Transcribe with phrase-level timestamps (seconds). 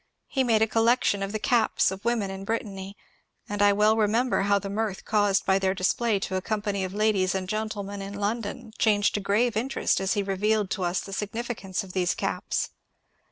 [0.27, 2.97] He made a collection of the caps of women in Brittany;
[3.47, 6.91] and I well remember how the mirth caused by their display to a company of
[6.95, 11.13] ladies and gentlemen in London changed to grave interest as he revealed to us the
[11.13, 12.71] significance of these caps.